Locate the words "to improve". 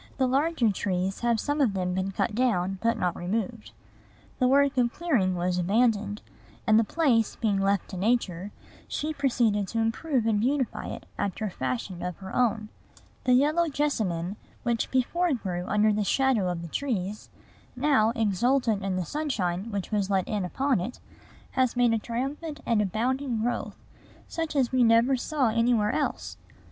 9.67-10.25